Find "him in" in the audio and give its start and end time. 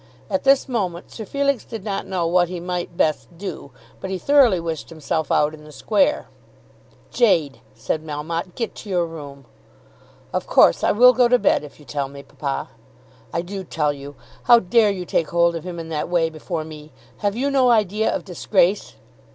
15.65-15.89